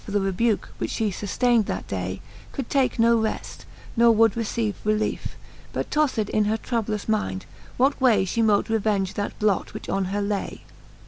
[0.03, 2.21] For the rebuke, which flie fuftain'd that day,
[2.53, 3.65] Could take no reft,
[3.95, 5.37] ne would receive reliefe,
[5.73, 7.43] But tofled in her troublous minde^,
[7.77, 10.63] what way She mote revenge that blot, which on her lay.